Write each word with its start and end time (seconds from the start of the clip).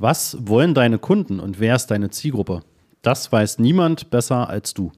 Was 0.00 0.36
wollen 0.46 0.74
deine 0.74 1.00
Kunden 1.00 1.40
und 1.40 1.58
wer 1.58 1.74
ist 1.74 1.88
deine 1.88 2.08
Zielgruppe? 2.10 2.60
Das 3.02 3.32
weiß 3.32 3.58
niemand 3.58 4.10
besser 4.10 4.48
als 4.48 4.72
du. 4.72 4.92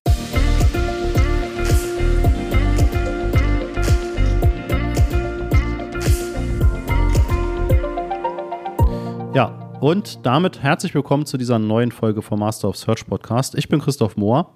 Ja, 9.33 9.79
und 9.81 10.27
damit 10.27 10.63
herzlich 10.63 10.95
willkommen 10.95 11.25
zu 11.25 11.39
dieser 11.39 11.59
neuen 11.59 11.93
Folge 11.93 12.21
vom 12.21 12.41
Master 12.41 12.69
of 12.69 12.77
Search 12.77 13.07
Podcast. 13.07 13.55
Ich 13.55 13.71
bin 13.71 13.81
Christoph 13.81 14.19
Mohr. 14.19 14.53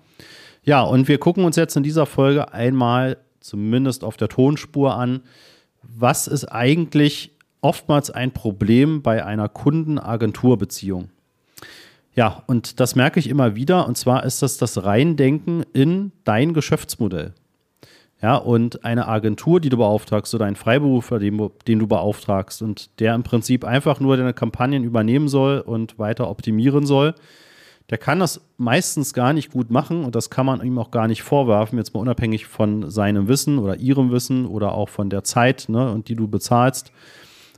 Ja, 0.63 0.83
und 0.83 1.09
wir 1.09 1.17
gucken 1.17 1.47
uns 1.47 1.57
jetzt 1.57 1.75
in 1.75 1.83
dieser 1.83 2.05
Folge 2.05 2.53
einmal 2.53 3.17
zumindest 3.41 4.05
auf 4.05 4.19
der 4.19 4.29
Tonspur 4.29 4.95
an, 4.95 5.23
was 5.81 6.27
ist 6.27 6.45
eigentlich 6.53 7.34
oftmals 7.65 8.11
ein 8.11 8.33
Problem 8.33 9.03
bei 9.03 9.25
einer 9.25 9.49
Kunden-Agentur-Beziehung. 9.49 11.09
Ja, 12.15 12.43
und 12.47 12.79
das 12.79 12.95
merke 12.95 13.19
ich 13.19 13.29
immer 13.29 13.57
wieder, 13.57 13.89
und 13.89 13.97
zwar 13.97 14.25
ist 14.25 14.43
das 14.43 14.59
das 14.59 14.85
Reindenken 14.85 15.65
in 15.73 16.13
dein 16.25 16.55
Geschäftsmodell. 16.55 17.33
Ja, 18.23 18.37
und 18.37 18.85
eine 18.85 19.09
Agentur, 19.09 19.61
die 19.61 19.69
du 19.69 19.77
beauftragst 19.77 20.35
oder 20.35 20.45
ein 20.45 20.57
Freiberufler, 20.57 21.19
den, 21.19 21.51
den, 21.67 21.79
du 21.79 21.87
beauftragst 21.87 22.63
und 22.63 23.01
der 23.01 23.15
im 23.15 23.23
Prinzip 23.23 23.65
einfach 23.65 23.99
nur 23.99 24.17
deine 24.17 24.33
Kampagnen 24.33 24.85
übernehmen 24.85 25.29
soll 25.29 25.59
und 25.59 25.99
weiter 25.99 26.31
optimieren 26.31 26.87
soll, 26.87 27.15
der 27.91 27.99
kann 27.99 28.21
das 28.21 28.41
meistens 28.57 29.13
gar 29.13 29.33
nicht 29.33 29.53
gut 29.53 29.71
machen 29.71 30.05
und 30.05 30.15
das 30.15 30.31
kann 30.31 30.47
man 30.47 30.63
ihm 30.63 30.79
auch 30.79 30.91
gar 30.91 31.09
nicht 31.09 31.23
vorwerfen, 31.23 31.79
jetzt 31.79 31.93
mal 31.93 32.01
unabhängig 32.01 32.47
von 32.47 32.91
seinem 32.91 33.29
Wissen 33.29 33.59
oder 33.59 33.77
ihrem 33.77 34.11
Wissen 34.11 34.47
oder 34.47 34.73
auch 34.73 34.89
von 34.89 35.11
der 35.11 35.25
Zeit, 35.25 35.67
ne, 35.69 35.91
und 35.91 36.09
die 36.09 36.15
du 36.15 36.29
bezahlst, 36.29 36.93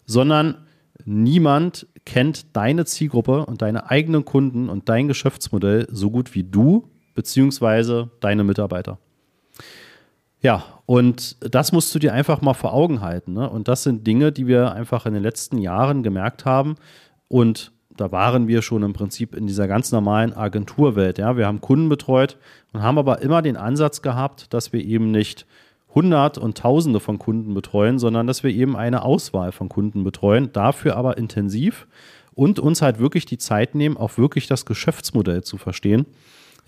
sondern 0.06 0.66
niemand 1.05 1.87
kennt 2.05 2.56
deine 2.56 2.84
Zielgruppe 2.84 3.45
und 3.47 3.62
deine 3.62 3.91
eigenen 3.91 4.24
Kunden 4.24 4.69
und 4.69 4.88
dein 4.88 5.09
Geschäftsmodell 5.09 5.87
so 5.91 6.10
gut 6.10 6.34
wie 6.34 6.45
du 6.45 6.89
beziehungsweise 7.14 8.11
deine 8.20 8.44
Mitarbeiter. 8.44 8.98
Ja, 10.41 10.64
und 10.84 11.36
das 11.41 11.72
musst 11.72 11.94
du 11.94 11.98
dir 11.98 12.12
einfach 12.12 12.41
mal 12.41 12.55
vor 12.55 12.72
Augen 12.72 13.00
halten. 13.00 13.33
Ne? 13.33 13.48
Und 13.48 13.69
das 13.69 13.83
sind 13.83 14.06
Dinge, 14.06 14.31
die 14.31 14.47
wir 14.47 14.72
einfach 14.72 15.06
in 15.06 15.14
den 15.14 15.22
letzten 15.22 15.58
Jahren 15.58 16.03
gemerkt 16.03 16.44
haben. 16.44 16.77
Und 17.27 17.72
da 17.97 18.12
waren 18.12 18.47
wir 18.47 18.62
schon 18.62 18.83
im 18.83 18.92
Prinzip 18.92 19.34
in 19.34 19.47
dieser 19.47 19.66
ganz 19.66 19.91
normalen 19.91 20.34
Agenturwelt. 20.34 21.19
Ja? 21.19 21.36
Wir 21.36 21.47
haben 21.47 21.61
Kunden 21.61 21.88
betreut 21.88 22.36
und 22.72 22.83
haben 22.83 22.98
aber 22.98 23.22
immer 23.22 23.42
den 23.42 23.56
Ansatz 23.56 24.03
gehabt, 24.03 24.53
dass 24.53 24.72
wir 24.72 24.84
eben 24.84 25.11
nicht 25.11 25.47
hundert 25.97 26.39
und 26.39 26.58
tausende 26.58 27.00
von 27.00 27.19
Kunden 27.19 27.55
betreuen, 27.55 27.98
sondern 27.98 28.28
dass 28.28 28.44
wir 28.44 28.50
eben 28.50 28.77
eine 28.77 29.02
Auswahl 29.02 29.50
von 29.50 29.69
Kunden 29.69 30.05
betreuen, 30.05 30.53
dafür 30.53 30.97
aber 30.97 31.19
intensiv 31.19 31.88
und 32.34 32.61
uns 32.61 32.83
halt 32.83 33.00
wirklich 33.00 33.27
die 33.27 33.38
Zeit 33.38 33.75
nehmen, 33.75 33.97
auch 33.97 34.19
wirklich 34.19 34.47
das 34.47 34.66
Geschäftsmodell 34.66 35.42
zu 35.42 35.56
verstehen. 35.56 36.06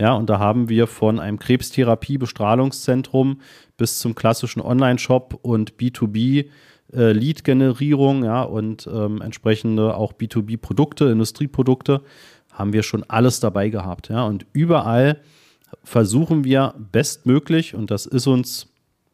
Ja, 0.01 0.15
und 0.15 0.31
da 0.31 0.39
haben 0.39 0.69
wir 0.69 0.87
von 0.87 1.21
einem 1.21 1.39
Krebstherapie-Bestrahlungszentrum 1.39 3.41
bis 3.77 3.99
zum 3.99 4.15
klassischen 4.15 4.63
Online-Shop 4.63 5.39
und 5.43 5.75
B2B 5.75 6.47
äh, 6.95 7.13
ja, 8.25 8.43
und 8.43 8.89
ähm, 8.91 9.21
entsprechende 9.21 9.95
auch 9.95 10.15
B2B-Produkte, 10.15 11.11
Industrieprodukte, 11.11 12.01
haben 12.53 12.73
wir 12.73 12.83
schon 12.83 13.05
alles 13.05 13.41
dabei 13.41 13.69
gehabt, 13.69 14.09
ja. 14.09 14.25
Und 14.25 14.47
überall 14.53 15.21
versuchen 15.85 16.45
wir 16.45 16.75
bestmöglich, 16.93 17.75
und 17.75 17.91
das 17.91 18.07
ist 18.07 18.27
uns, 18.27 18.69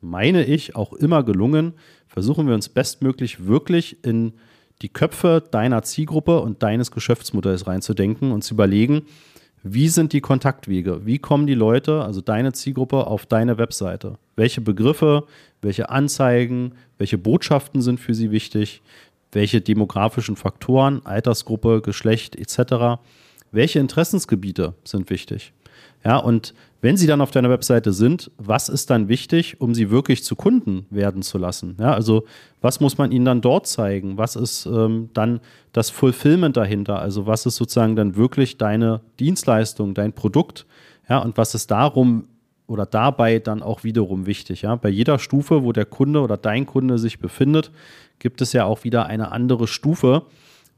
meine 0.05 0.45
ich, 0.45 0.77
auch 0.77 0.93
immer 0.93 1.23
gelungen, 1.23 1.75
versuchen 2.07 2.47
wir 2.47 2.55
uns 2.55 2.69
bestmöglich 2.69 3.47
wirklich 3.47 4.05
in 4.05 4.35
die 4.83 4.89
Köpfe 4.89 5.43
deiner 5.51 5.83
Zielgruppe 5.83 6.41
und 6.41 6.63
deines 6.63 6.91
Geschäftsmodells 6.91 7.67
reinzudenken 7.67 8.33
und 8.33 8.43
zu 8.43 8.55
überlegen, 8.55 9.03
wie 9.63 9.89
sind 9.89 10.13
die 10.13 10.21
Kontaktwege? 10.21 11.07
Wie 11.07 11.19
kommen 11.19 11.47
die 11.47 11.55
Leute, 11.55 12.03
also 12.03 12.21
deine 12.21 12.53
Zielgruppe, 12.53 13.07
auf 13.07 13.25
deine 13.25 13.57
Webseite? 13.57 14.19
Welche 14.37 14.61
Begriffe, 14.61 15.25
welche 15.63 15.89
Anzeigen, 15.89 16.75
welche 16.99 17.17
Botschaften 17.17 17.81
sind 17.81 17.99
für 17.99 18.15
sie 18.15 18.31
wichtig? 18.31 18.83
Welche 19.33 19.63
demografischen 19.63 20.37
Faktoren, 20.37 21.05
Altersgruppe, 21.07 21.81
Geschlecht 21.81 22.37
etc. 22.37 23.01
Welche 23.53 23.79
Interessensgebiete 23.79 24.75
sind 24.85 25.09
wichtig? 25.09 25.55
Ja, 26.05 26.19
und 26.19 26.55
wenn 26.85 26.99
sie 26.99 27.07
dann 27.07 27.23
auf 27.23 27.31
deiner 27.31 27.49
Webseite 27.49 27.95
sind, 27.95 28.31
was 28.37 28.69
ist 28.69 28.91
dann 28.91 29.09
wichtig, 29.09 29.59
um 29.59 29.75
sie 29.75 29.91
wirklich 29.91 30.23
zu 30.23 30.37
Kunden 30.37 30.85
werden 30.91 31.23
zu 31.23 31.39
lassen? 31.39 31.77
Ja, 31.81 31.95
also 31.95 32.25
was 32.61 32.79
muss 32.79 32.99
man 32.99 33.11
ihnen 33.11 33.25
dann 33.25 33.41
dort 33.41 33.67
zeigen? 33.67 34.19
Was 34.19 34.37
ist 34.37 34.67
ähm, 34.67 35.09
dann 35.15 35.41
das 35.73 35.89
Fulfillment 35.89 36.59
dahinter? 36.59 36.99
Also 36.99 37.27
was 37.27 37.47
ist 37.47 37.57
sozusagen 37.57 37.97
dann 37.97 38.17
wirklich 38.17 38.59
deine 38.59 39.01
Dienstleistung, 39.19 39.95
dein 39.95 40.13
Produkt? 40.13 40.67
Ja, 41.09 41.21
und 41.21 41.39
was 41.39 41.55
ist 41.55 41.71
darum 41.71 42.29
oder 42.67 42.85
dabei 42.85 43.39
dann 43.39 43.63
auch 43.63 43.83
wiederum 43.83 44.27
wichtig? 44.27 44.61
Ja, 44.61 44.77
bei 44.77 44.91
jeder 44.91 45.19
Stufe, 45.19 45.63
wo 45.63 45.73
der 45.73 45.87
Kunde 45.87 46.21
oder 46.21 46.37
dein 46.37 46.67
Kunde 46.67 46.99
sich 46.99 47.19
befindet, 47.19 47.71
gibt 48.19 48.43
es 48.43 48.53
ja 48.53 48.67
auch 48.67 48.85
wieder 48.85 49.07
eine 49.07 49.33
andere 49.33 49.67
Stufe 49.67 50.27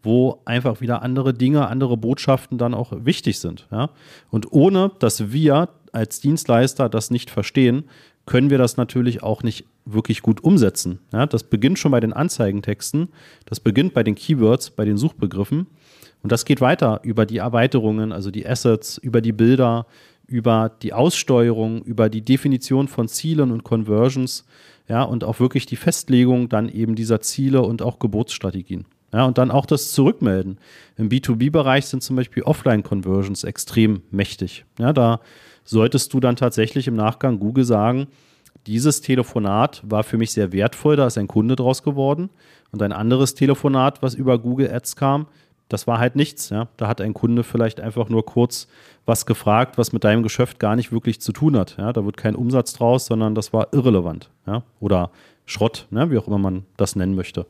wo 0.07 0.41
einfach 0.47 0.81
wieder 0.81 1.03
andere 1.03 1.35
Dinge, 1.35 1.69
andere 1.69 1.99
Botschaften 1.99 2.57
dann 2.57 2.73
auch 2.73 2.93
wichtig 3.05 3.39
sind. 3.39 3.69
Ja? 3.71 3.91
Und 4.31 4.53
ohne, 4.53 4.93
dass 5.01 5.33
wir 5.33 5.69
als 5.93 6.21
Dienstleister 6.21 6.89
das 6.89 7.11
nicht 7.11 7.29
verstehen, 7.29 7.85
können 8.25 8.51
wir 8.51 8.59
das 8.59 8.77
natürlich 8.77 9.23
auch 9.23 9.43
nicht 9.43 9.67
wirklich 9.85 10.23
gut 10.23 10.43
umsetzen. 10.43 10.99
Ja, 11.13 11.27
das 11.27 11.45
beginnt 11.45 11.79
schon 11.79 11.93
bei 11.93 12.01
den 12.01 12.13
Anzeigentexten, 12.13 13.09
das 13.45 13.61
beginnt 13.61 13.95
bei 13.95 14.03
den 14.03 14.17
Keywords, 14.17 14.71
bei 14.71 14.85
den 14.85 14.97
Suchbegriffen 14.97 15.67
und 16.23 16.33
das 16.33 16.45
geht 16.45 16.61
weiter 16.61 17.01
über 17.05 17.25
die 17.25 17.39
Erweiterungen, 17.39 18.13
also 18.13 18.33
die 18.33 18.47
Assets, 18.47 18.99
über 18.99 19.21
die 19.21 19.33
Bilder, 19.33 19.87
über 20.27 20.73
die 20.83 20.93
Aussteuerung, 20.93 21.83
über 21.83 22.09
die 22.09 22.23
Definition 22.23 22.89
von 22.89 23.07
Zielen 23.07 23.53
und 23.53 23.63
Conversions, 23.63 24.45
ja, 24.89 25.03
und 25.03 25.25
auch 25.25 25.41
wirklich 25.41 25.67
die 25.67 25.77
Festlegung 25.77 26.49
dann 26.49 26.69
eben 26.69 26.95
dieser 26.95 27.21
Ziele 27.21 27.63
und 27.63 27.83
auch 27.83 27.99
Geburtsstrategien. 27.99 28.87
Ja, 29.17 29.25
und 29.25 29.39
dann 29.39 29.51
auch 29.51 29.65
das 29.65 29.93
Zurückmelden. 29.93 30.59
Im 30.99 31.09
B2B-Bereich 31.09 31.87
sind 31.87 32.03
zum 32.03 32.17
Beispiel 32.17 32.43
Offline-Conversions 32.43 33.45
extrem 33.45 34.03
mächtig. 34.11 34.67
Ja, 34.79 34.93
da 34.93 35.21
solltest 35.65 36.13
du 36.13 36.21
dann 36.21 36.37
tatsächlich 36.37 36.87
im 36.87 36.97
Nachgang 36.97 37.39
Google 37.39 37.65
sagen, 37.65 38.09
dieses 38.67 39.01
Telefonat 39.01 39.83
war 39.87 40.05
für 40.05 40.19
mich 40.19 40.33
sehr 40.33 40.53
wertvoll, 40.53 40.97
da 40.97 41.07
ist 41.07 41.17
ein 41.17 41.29
Kunde 41.29 41.57
draus 41.57 41.83
geworden. 41.83 42.29
Und 42.73 42.83
ein 42.83 42.93
anderes 42.93 43.33
Telefonat, 43.33 44.03
was 44.03 44.15
über 44.15 44.39
Google 44.39 44.71
Ads 44.71 44.97
kam, 44.97 45.29
das 45.71 45.87
war 45.87 45.99
halt 45.99 46.15
nichts. 46.15 46.51
Ja? 46.51 46.69
Da 46.77 46.87
hat 46.87 47.01
ein 47.01 47.15
Kunde 47.15 47.43
vielleicht 47.43 47.81
einfach 47.81 48.11
nur 48.11 48.27
kurz 48.27 48.69
was 49.07 49.25
gefragt, 49.25 49.79
was 49.79 49.95
mit 49.95 50.05
deinem 50.05 50.23
Geschäft 50.23 50.59
gar 50.59 50.77
nicht 50.77 50.93
wirklich 50.93 51.23
zu 51.23 51.33
tun 51.33 51.57
hat. 51.57 51.77
Ja? 51.79 51.95
Da 51.95 52.05
wird 52.05 52.19
kein 52.19 52.35
Umsatz 52.35 52.75
draus, 52.75 53.07
sondern 53.07 53.35
das 53.35 53.55
war 53.55 53.73
irrelevant. 53.73 54.29
Ja? 54.47 54.63
Oder 54.79 55.11
Schrott, 55.47 55.87
ne? 55.91 56.11
wie 56.11 56.19
auch 56.19 56.27
immer 56.27 56.39
man 56.39 56.67
das 56.77 56.97
nennen 56.97 57.15
möchte. 57.15 57.47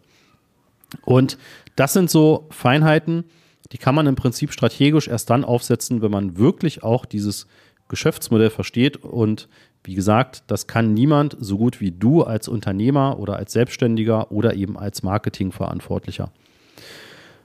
Und 1.03 1.39
das 1.77 1.93
sind 1.93 2.11
so 2.11 2.47
Feinheiten, 2.51 3.25
die 3.73 3.79
kann 3.79 3.95
man 3.95 4.07
im 4.07 4.15
Prinzip 4.15 4.53
strategisch 4.53 5.09
erst 5.09 5.31
dann 5.31 5.45
aufsetzen, 5.45 6.03
wenn 6.03 6.11
man 6.11 6.37
wirklich 6.39 6.83
auch 6.83 7.05
dieses 7.05 7.47
Geschäftsmodell 7.89 8.51
versteht. 8.51 8.99
Und 8.99 9.49
wie 9.85 9.95
gesagt, 9.95 10.45
das 10.47 10.67
kann 10.67 10.95
niemand 10.95 11.37
so 11.41 11.59
gut 11.59 11.81
wie 11.81 11.93
du 11.93 12.23
als 12.23 12.49
Unternehmer 12.49 13.19
oder 13.19 13.37
als 13.37 13.53
Selbstständiger 13.53 14.31
oder 14.33 14.55
eben 14.55 14.79
als 14.79 15.03
Marketingverantwortlicher. 15.03 16.31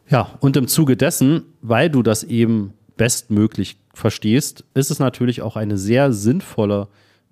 Ja, 0.09 0.38
und 0.40 0.58
im 0.58 0.68
Zuge 0.68 0.97
dessen, 0.97 1.44
weil 1.62 1.90
du 1.90 2.03
das 2.03 2.23
eben 2.23 2.73
bestmöglich 2.97 3.78
verstehst, 3.94 4.66
ist 4.73 4.91
es 4.91 5.00
natürlich 5.00 5.41
auch 5.41 5.56
eine 5.56 5.78
sehr 5.78 6.12
sinnvolle 6.13 6.88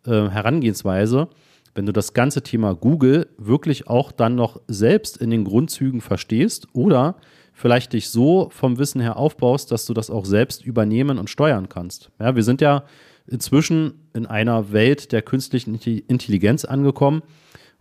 äh, 0.05 0.29
Herangehensweise, 0.29 1.27
wenn 1.75 1.85
du 1.85 1.93
das 1.93 2.13
ganze 2.13 2.41
Thema 2.41 2.75
Google 2.75 3.27
wirklich 3.37 3.87
auch 3.87 4.11
dann 4.11 4.35
noch 4.35 4.59
selbst 4.67 5.17
in 5.17 5.29
den 5.29 5.43
Grundzügen 5.43 6.01
verstehst 6.01 6.67
oder 6.73 7.15
vielleicht 7.53 7.93
dich 7.93 8.09
so 8.09 8.49
vom 8.51 8.77
Wissen 8.77 9.01
her 9.01 9.17
aufbaust, 9.17 9.71
dass 9.71 9.85
du 9.85 9.93
das 9.93 10.09
auch 10.09 10.25
selbst 10.25 10.65
übernehmen 10.65 11.17
und 11.17 11.29
steuern 11.29 11.69
kannst. 11.69 12.09
Ja, 12.19 12.35
wir 12.35 12.43
sind 12.43 12.61
ja 12.61 12.83
inzwischen 13.27 14.09
in 14.13 14.25
einer 14.25 14.71
Welt 14.71 15.11
der 15.11 15.21
künstlichen 15.21 15.75
Intelligenz 15.75 16.65
angekommen 16.65 17.21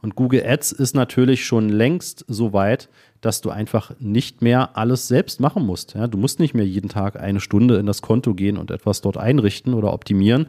und 0.01 0.15
Google 0.15 0.45
Ads 0.47 0.73
ist 0.73 0.95
natürlich 0.95 1.45
schon 1.45 1.69
längst 1.69 2.25
so 2.29 2.53
weit, 2.53 2.89
dass 3.21 3.41
du 3.41 3.51
einfach 3.51 3.93
nicht 3.99 4.43
mehr 4.43 4.77
alles 4.77 5.09
selbst 5.09 5.41
machen 5.41 5.67
musst. 5.67 5.95
Ja, 5.95 6.07
du 6.07 6.19
musst 6.19 6.39
nicht 6.39 6.55
mehr 6.55 6.67
jeden 6.67 6.89
Tag 6.89 7.19
eine 7.19 7.41
Stunde 7.41 7.79
in 7.79 7.87
das 7.87 8.01
Konto 8.01 8.35
gehen 8.35 8.57
und 8.57 8.71
etwas 8.71 9.01
dort 9.01 9.17
einrichten 9.17 9.75
oder 9.75 9.93
optimieren, 9.93 10.47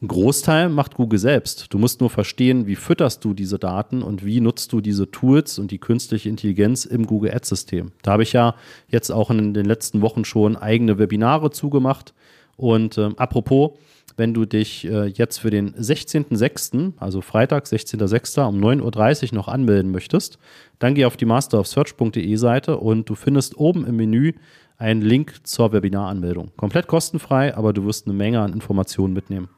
ein 0.00 0.06
Großteil 0.06 0.68
macht 0.68 0.94
Google 0.94 1.18
selbst. 1.18 1.72
Du 1.74 1.78
musst 1.78 2.00
nur 2.00 2.08
verstehen, 2.08 2.68
wie 2.68 2.76
fütterst 2.76 3.24
du 3.24 3.34
diese 3.34 3.58
Daten 3.58 4.02
und 4.02 4.24
wie 4.24 4.40
nutzt 4.40 4.72
du 4.72 4.80
diese 4.80 5.10
Tools 5.10 5.58
und 5.58 5.72
die 5.72 5.78
künstliche 5.78 6.28
Intelligenz 6.28 6.84
im 6.84 7.04
Google 7.04 7.34
Ads-System. 7.34 7.90
Da 8.02 8.12
habe 8.12 8.22
ich 8.22 8.32
ja 8.32 8.54
jetzt 8.88 9.10
auch 9.10 9.30
in 9.30 9.54
den 9.54 9.66
letzten 9.66 10.00
Wochen 10.00 10.24
schon 10.24 10.56
eigene 10.56 10.98
Webinare 10.98 11.50
zugemacht. 11.50 12.14
Und 12.56 12.96
äh, 12.96 13.10
apropos, 13.16 13.72
wenn 14.16 14.34
du 14.34 14.44
dich 14.44 14.84
äh, 14.84 15.06
jetzt 15.06 15.38
für 15.38 15.50
den 15.50 15.74
16.06., 15.74 16.92
also 16.98 17.20
Freitag, 17.20 17.64
16.06. 17.64 18.46
um 18.46 18.60
9.30 18.60 19.30
Uhr 19.30 19.34
noch 19.34 19.48
anmelden 19.48 19.90
möchtest, 19.90 20.38
dann 20.78 20.94
geh 20.94 21.06
auf 21.06 21.16
die 21.16 21.24
masterofsearch.de 21.24 22.36
Seite 22.36 22.76
und 22.76 23.08
du 23.08 23.16
findest 23.16 23.58
oben 23.58 23.84
im 23.84 23.96
Menü 23.96 24.34
einen 24.76 25.02
Link 25.02 25.40
zur 25.42 25.72
Webinaranmeldung. 25.72 26.52
Komplett 26.56 26.86
kostenfrei, 26.86 27.56
aber 27.56 27.72
du 27.72 27.84
wirst 27.84 28.06
eine 28.06 28.14
Menge 28.14 28.40
an 28.40 28.52
Informationen 28.52 29.12
mitnehmen. 29.12 29.48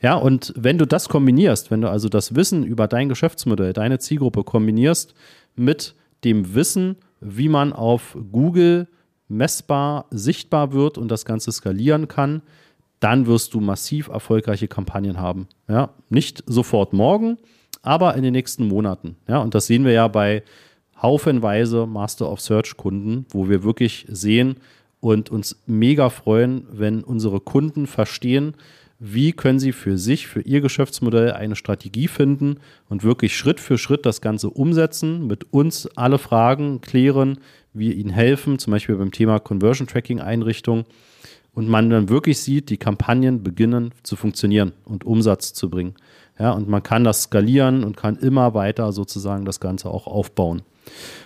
Ja, 0.00 0.14
und 0.14 0.52
wenn 0.56 0.78
du 0.78 0.86
das 0.86 1.08
kombinierst, 1.08 1.70
wenn 1.70 1.82
du 1.82 1.90
also 1.90 2.08
das 2.08 2.34
Wissen 2.34 2.64
über 2.64 2.88
dein 2.88 3.08
Geschäftsmodell, 3.08 3.72
deine 3.72 3.98
Zielgruppe 3.98 4.44
kombinierst 4.44 5.14
mit 5.56 5.94
dem 6.24 6.54
Wissen, 6.54 6.96
wie 7.20 7.48
man 7.48 7.72
auf 7.72 8.16
Google 8.32 8.88
messbar, 9.28 10.06
sichtbar 10.10 10.72
wird 10.72 10.98
und 10.98 11.08
das 11.08 11.24
Ganze 11.24 11.52
skalieren 11.52 12.08
kann, 12.08 12.42
dann 12.98 13.26
wirst 13.26 13.54
du 13.54 13.60
massiv 13.60 14.08
erfolgreiche 14.08 14.68
Kampagnen 14.68 15.18
haben. 15.18 15.48
Ja, 15.68 15.94
nicht 16.08 16.42
sofort 16.46 16.92
morgen, 16.92 17.38
aber 17.82 18.14
in 18.14 18.22
den 18.22 18.32
nächsten 18.32 18.66
Monaten. 18.66 19.16
Ja, 19.28 19.38
und 19.38 19.54
das 19.54 19.66
sehen 19.66 19.84
wir 19.84 19.92
ja 19.92 20.08
bei 20.08 20.42
haufenweise 21.00 21.86
Master 21.86 22.30
of 22.30 22.40
Search 22.40 22.76
Kunden, 22.76 23.26
wo 23.30 23.48
wir 23.48 23.62
wirklich 23.62 24.06
sehen 24.08 24.56
und 25.00 25.30
uns 25.30 25.62
mega 25.66 26.10
freuen, 26.10 26.66
wenn 26.70 27.02
unsere 27.02 27.40
Kunden 27.40 27.86
verstehen, 27.86 28.54
wie 29.02 29.32
können 29.32 29.58
sie 29.58 29.72
für 29.72 29.96
sich, 29.96 30.26
für 30.26 30.42
ihr 30.42 30.60
Geschäftsmodell 30.60 31.32
eine 31.32 31.56
Strategie 31.56 32.06
finden 32.06 32.58
und 32.90 33.02
wirklich 33.02 33.34
Schritt 33.34 33.58
für 33.58 33.78
Schritt 33.78 34.04
das 34.04 34.20
Ganze 34.20 34.50
umsetzen, 34.50 35.26
mit 35.26 35.52
uns 35.52 35.88
alle 35.96 36.18
Fragen 36.18 36.82
klären, 36.82 37.38
wir 37.72 37.94
ihnen 37.94 38.10
helfen, 38.10 38.58
zum 38.58 38.72
Beispiel 38.72 38.96
beim 38.96 39.10
Thema 39.10 39.38
Conversion 39.38 39.86
Tracking 39.86 40.20
Einrichtung 40.20 40.84
und 41.54 41.66
man 41.66 41.88
dann 41.88 42.10
wirklich 42.10 42.40
sieht, 42.40 42.68
die 42.68 42.76
Kampagnen 42.76 43.42
beginnen 43.42 43.92
zu 44.02 44.16
funktionieren 44.16 44.72
und 44.84 45.04
Umsatz 45.04 45.54
zu 45.54 45.70
bringen. 45.70 45.94
Ja, 46.38 46.52
und 46.52 46.68
man 46.68 46.82
kann 46.82 47.04
das 47.04 47.22
skalieren 47.22 47.84
und 47.84 47.96
kann 47.96 48.16
immer 48.16 48.52
weiter 48.52 48.92
sozusagen 48.92 49.46
das 49.46 49.60
Ganze 49.60 49.88
auch 49.88 50.06
aufbauen. 50.06 50.62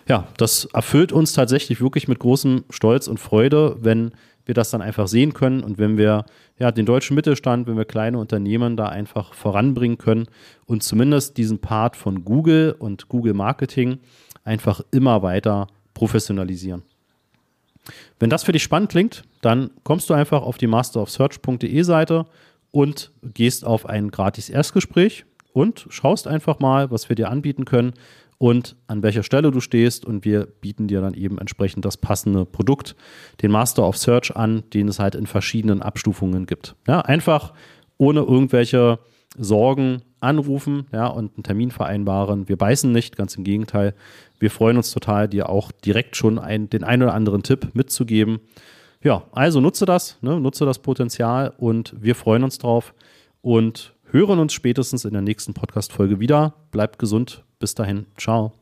Ja, 0.09 0.29
das 0.37 0.67
erfüllt 0.67 1.12
uns 1.12 1.32
tatsächlich 1.32 1.81
wirklich 1.81 2.06
mit 2.06 2.19
großem 2.21 2.65
Stolz 2.71 3.09
und 3.09 3.19
Freude, 3.19 3.76
wenn 3.81 4.12
wir 4.46 4.55
das 4.55 4.70
dann 4.70 4.82
einfach 4.82 5.08
sehen 5.08 5.32
können 5.32 5.62
und 5.62 5.79
wenn 5.79 5.96
wir 5.96 6.25
ja, 6.58 6.70
den 6.70 6.87
deutschen 6.87 7.14
Mittelstand, 7.14 7.67
wenn 7.67 7.76
wir 7.76 7.85
kleine 7.85 8.19
Unternehmen 8.19 8.76
da 8.76 8.88
einfach 8.88 9.35
voranbringen 9.35 9.99
können 9.99 10.26
und 10.67 10.82
zumindest 10.82 11.37
diesen 11.37 11.58
Part 11.58 11.96
von 11.96 12.25
Google 12.25 12.75
und 12.79 13.08
Google 13.08 13.35
Marketing 13.35 13.99
einfach 14.44 14.81
immer 14.91 15.23
weiter 15.23 15.67
professionalisieren. 15.94 16.82
Wenn 18.19 18.31
das 18.31 18.44
für 18.44 18.52
dich 18.52 18.62
spannend 18.62 18.91
klingt, 18.91 19.23
dann 19.43 19.70
kommst 19.82 20.08
du 20.08 20.14
einfach 20.14 20.43
auf 20.43 20.58
die 20.58 20.67
masterofsearch.de 20.67 21.82
Seite 21.82 22.26
und 22.70 23.12
gehst 23.23 23.64
auf 23.64 23.87
ein 23.87 24.11
gratis 24.11 24.49
Erstgespräch 24.49 25.25
und 25.52 25.87
schaust 25.90 26.26
einfach 26.26 26.58
mal, 26.58 26.90
was 26.90 27.08
wir 27.08 27.17
dir 27.17 27.31
anbieten 27.31 27.64
können 27.64 27.94
und 28.38 28.76
an 28.86 29.02
welcher 29.02 29.22
Stelle 29.22 29.50
du 29.50 29.60
stehst 29.60 30.04
und 30.04 30.25
wir 30.25 30.46
bieten 30.46 30.88
dir 30.88 31.00
dann 31.00 31.14
eben 31.14 31.38
entsprechend 31.38 31.84
das 31.84 31.96
passende 31.96 32.44
Produkt, 32.44 32.96
den 33.42 33.50
Master 33.50 33.86
of 33.86 33.96
Search 33.96 34.34
an, 34.34 34.64
den 34.72 34.88
es 34.88 34.98
halt 34.98 35.14
in 35.14 35.26
verschiedenen 35.26 35.82
Abstufungen 35.82 36.46
gibt. 36.46 36.75
Ja, 36.86 37.00
einfach 37.00 37.52
ohne 37.96 38.20
irgendwelche 38.20 38.98
Sorgen 39.36 40.02
anrufen 40.20 40.86
ja, 40.92 41.06
und 41.06 41.34
einen 41.36 41.42
Termin 41.42 41.70
vereinbaren. 41.70 42.48
Wir 42.48 42.56
beißen 42.56 42.90
nicht, 42.90 43.16
ganz 43.16 43.36
im 43.36 43.44
Gegenteil. 43.44 43.94
Wir 44.38 44.50
freuen 44.50 44.76
uns 44.76 44.92
total, 44.92 45.28
dir 45.28 45.48
auch 45.48 45.72
direkt 45.72 46.16
schon 46.16 46.38
ein, 46.38 46.70
den 46.70 46.84
einen 46.84 47.02
oder 47.02 47.14
anderen 47.14 47.42
Tipp 47.42 47.69
mitzugeben. 47.75 48.40
Ja, 49.02 49.25
also 49.32 49.60
nutze 49.60 49.84
das, 49.84 50.16
ne, 50.22 50.40
nutze 50.40 50.64
das 50.64 50.78
Potenzial 50.78 51.52
und 51.58 51.94
wir 52.00 52.14
freuen 52.14 52.42
uns 52.42 52.58
drauf 52.58 52.94
und 53.42 53.94
hören 54.10 54.38
uns 54.38 54.52
spätestens 54.52 55.04
in 55.04 55.12
der 55.12 55.22
nächsten 55.22 55.52
Podcast-Folge 55.52 56.20
wieder. 56.20 56.54
Bleibt 56.70 56.98
gesund, 56.98 57.44
bis 57.64 57.75
dahin, 57.75 58.06
ciao. 58.19 58.52